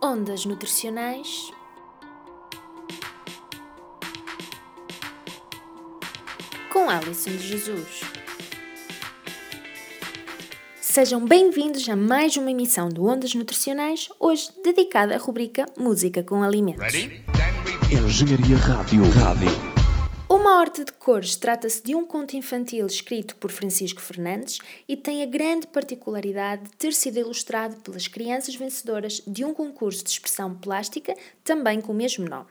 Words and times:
Ondas 0.00 0.44
Nutricionais 0.44 1.50
com 6.72 6.88
Alison 6.88 7.30
de 7.30 7.38
Jesus. 7.38 8.02
Sejam 10.80 11.24
bem-vindos 11.24 11.88
a 11.88 11.96
mais 11.96 12.36
uma 12.36 12.52
emissão 12.52 12.88
do 12.88 13.06
Ondas 13.06 13.34
Nutricionais, 13.34 14.08
hoje 14.20 14.48
dedicada 14.62 15.16
à 15.16 15.18
rubrica 15.18 15.66
Música 15.76 16.22
com 16.22 16.44
Alimentos. 16.44 16.94
Engenharia 17.90 18.56
Rádio. 18.56 19.02
Rádio. 19.10 19.67
Uma 20.30 20.60
Horta 20.60 20.84
de 20.84 20.92
Cores 20.92 21.36
trata-se 21.36 21.82
de 21.82 21.94
um 21.94 22.04
conto 22.04 22.36
infantil 22.36 22.86
escrito 22.86 23.34
por 23.36 23.50
Francisco 23.50 23.98
Fernandes 23.98 24.58
e 24.86 24.94
tem 24.94 25.22
a 25.22 25.26
grande 25.26 25.66
particularidade 25.66 26.64
de 26.64 26.76
ter 26.76 26.92
sido 26.92 27.18
ilustrado 27.18 27.76
pelas 27.76 28.06
crianças 28.08 28.54
vencedoras 28.54 29.22
de 29.26 29.42
um 29.42 29.54
concurso 29.54 30.04
de 30.04 30.10
expressão 30.10 30.54
plástica, 30.54 31.16
também 31.42 31.80
com 31.80 31.92
o 31.92 31.94
mesmo 31.94 32.28
nome. 32.28 32.50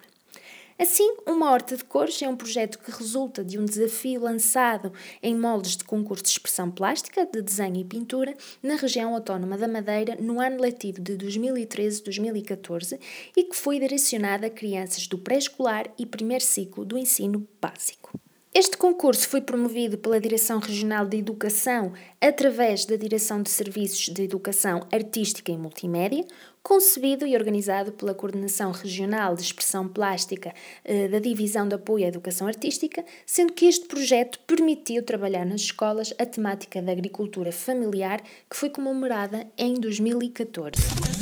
Assim, 0.79 1.15
Uma 1.25 1.49
Horta 1.51 1.75
de 1.75 1.83
Cores 1.83 2.21
é 2.21 2.29
um 2.29 2.35
projeto 2.35 2.77
que 2.77 2.91
resulta 2.91 3.43
de 3.43 3.57
um 3.57 3.65
desafio 3.65 4.21
lançado 4.21 4.93
em 5.23 5.35
moldes 5.35 5.75
de 5.75 5.83
concurso 5.83 6.23
de 6.23 6.29
expressão 6.29 6.69
plástica, 6.69 7.25
de 7.25 7.41
desenho 7.41 7.77
e 7.77 7.83
pintura, 7.83 8.37
na 8.61 8.75
região 8.75 9.15
autónoma 9.15 9.57
da 9.57 9.67
Madeira, 9.67 10.15
no 10.21 10.39
ano 10.39 10.61
letivo 10.61 11.01
de 11.01 11.17
2013-2014 11.17 12.99
e 13.35 13.43
que 13.45 13.55
foi 13.55 13.79
direcionado 13.79 14.45
a 14.45 14.51
crianças 14.51 15.07
do 15.07 15.17
pré-escolar 15.17 15.89
e 15.97 16.05
primeiro 16.05 16.43
ciclo 16.43 16.85
do 16.85 16.95
ensino 16.95 17.47
básico. 17.59 18.11
Este 18.59 18.75
concurso 18.75 19.29
foi 19.29 19.39
promovido 19.39 19.99
pela 19.99 20.19
Direção 20.19 20.57
Regional 20.57 21.05
de 21.05 21.17
Educação 21.17 21.93
através 22.19 22.85
da 22.85 22.95
Direção 22.95 23.43
de 23.43 23.51
Serviços 23.51 24.11
de 24.11 24.23
Educação 24.23 24.81
Artística 24.91 25.51
e 25.51 25.57
Multimédia, 25.59 26.25
concebido 26.63 27.27
e 27.27 27.35
organizado 27.35 27.91
pela 27.91 28.15
Coordenação 28.15 28.71
Regional 28.71 29.35
de 29.35 29.43
Expressão 29.43 29.87
Plástica 29.87 30.55
eh, 30.83 31.07
da 31.07 31.19
Divisão 31.19 31.67
de 31.67 31.75
Apoio 31.75 32.05
à 32.05 32.07
Educação 32.07 32.47
Artística, 32.47 33.05
sendo 33.27 33.53
que 33.53 33.67
este 33.67 33.85
projeto 33.85 34.39
permitiu 34.47 35.03
trabalhar 35.03 35.45
nas 35.45 35.61
escolas 35.61 36.11
a 36.17 36.25
temática 36.25 36.81
da 36.81 36.91
agricultura 36.91 37.51
familiar, 37.51 38.23
que 38.49 38.57
foi 38.57 38.71
comemorada 38.71 39.45
em 39.55 39.75
2014. 39.75 41.16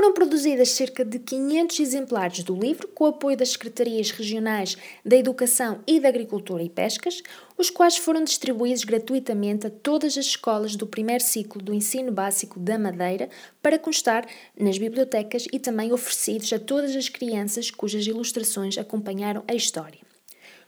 Foram 0.00 0.14
produzidas 0.14 0.70
cerca 0.70 1.04
de 1.04 1.18
500 1.18 1.78
exemplares 1.78 2.42
do 2.42 2.54
livro, 2.56 2.88
com 2.88 3.04
o 3.04 3.08
apoio 3.08 3.36
das 3.36 3.50
Secretarias 3.50 4.10
Regionais 4.10 4.74
da 5.04 5.14
Educação 5.14 5.80
e 5.86 6.00
da 6.00 6.08
Agricultura 6.08 6.62
e 6.62 6.70
Pescas, 6.70 7.22
os 7.58 7.68
quais 7.68 7.98
foram 7.98 8.24
distribuídos 8.24 8.82
gratuitamente 8.82 9.66
a 9.66 9.70
todas 9.70 10.16
as 10.16 10.24
escolas 10.24 10.74
do 10.74 10.86
primeiro 10.86 11.22
ciclo 11.22 11.60
do 11.60 11.74
ensino 11.74 12.10
básico 12.10 12.58
da 12.58 12.78
Madeira 12.78 13.28
para 13.60 13.78
constar 13.78 14.26
nas 14.58 14.78
bibliotecas 14.78 15.44
e 15.52 15.58
também 15.58 15.92
oferecidos 15.92 16.50
a 16.50 16.58
todas 16.58 16.96
as 16.96 17.10
crianças 17.10 17.70
cujas 17.70 18.06
ilustrações 18.06 18.78
acompanharam 18.78 19.44
a 19.46 19.54
história. 19.54 20.00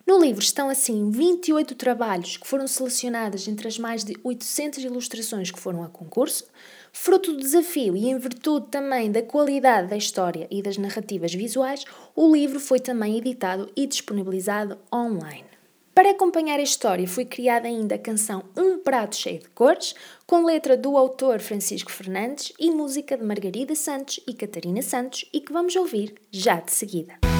No 0.06 0.20
livro 0.20 0.42
estão 0.42 0.69
assim 0.69 1.10
28 1.10 1.77
trabalhos 1.77 2.36
que 2.36 2.47
foram 2.47 2.66
selecionados 2.66 3.47
entre 3.47 3.69
as 3.69 3.78
mais 3.78 4.05
de 4.05 4.14
800 4.22 4.83
ilustrações 4.84 5.50
que 5.50 5.60
foram 5.60 5.83
a 5.84 5.88
concurso. 5.88 6.44
Fruto 6.93 7.33
do 7.33 7.39
desafio 7.39 7.97
e 7.97 8.07
em 8.07 8.19
virtude 8.19 8.67
também 8.71 9.11
da 9.11 9.23
qualidade 9.23 9.89
da 9.89 9.97
história 9.97 10.47
e 10.51 10.62
das 10.62 10.77
narrativas 10.77 11.34
visuais, 11.34 11.84
o 12.15 12.31
livro 12.31 12.61
foi 12.61 12.79
também 12.79 13.17
editado 13.17 13.71
e 13.75 13.87
disponibilizado 13.87 14.79
online. 14.95 15.47
Para 15.95 16.11
acompanhar 16.11 16.59
a 16.59 16.62
história 16.62 17.09
foi 17.09 17.25
criada 17.25 17.67
ainda 17.67 17.97
a 17.97 17.99
canção 17.99 18.45
Um 18.57 18.79
Prato 18.79 19.17
Cheio 19.17 19.41
de 19.41 19.49
Cores, 19.49 19.95
com 20.27 20.45
letra 20.45 20.77
do 20.77 20.97
autor 20.97 21.41
Francisco 21.41 21.91
Fernandes 21.91 22.53
e 22.59 22.71
música 22.71 23.17
de 23.17 23.25
Margarida 23.25 23.75
Santos 23.75 24.21
e 24.27 24.34
Catarina 24.34 24.83
Santos 24.83 25.25
e 25.33 25.41
que 25.41 25.53
vamos 25.53 25.75
ouvir 25.75 26.15
já 26.31 26.61
de 26.61 26.73
seguida. 26.73 27.31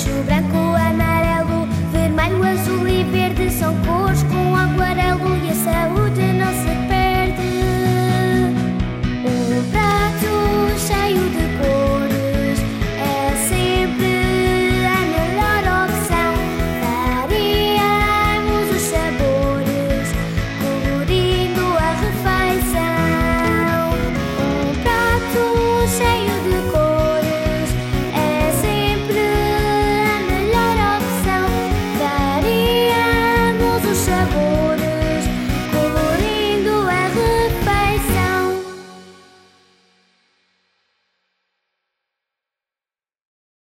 queixo 0.00 0.22
branco 0.24 0.59